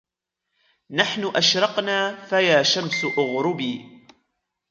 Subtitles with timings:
[0.91, 4.03] نحن أشرقنا فيا شمس أغربي